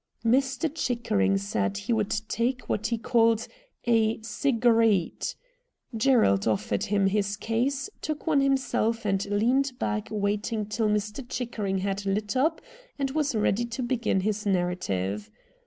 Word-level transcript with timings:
Mr. 0.25 0.67
Chickering 0.73 1.37
said 1.37 1.77
he 1.77 1.93
would 1.93 2.09
take 2.27 2.63
what 2.67 2.87
he 2.87 2.97
called 2.97 3.47
a 3.85 4.17
cii?areet. 4.17 5.35
Gerald 5.95 6.47
offered 6.47 6.85
him 6.85 7.05
his 7.05 7.37
case, 7.37 7.87
took 8.01 8.25
one 8.25 8.41
himself, 8.41 9.05
and 9.05 9.23
leaned 9.29 9.77
back 9.77 10.07
waiting 10.09 10.65
till 10.65 10.89
Mr. 10.89 11.23
Chickering 11.29 11.77
had 11.77 12.03
lit 12.03 12.35
up 12.35 12.61
and 12.97 13.11
was 13.11 13.35
ready 13.35 13.63
to 13.65 13.83
begin 13.83 14.21
his 14.21 14.43
narrative. 14.43 15.29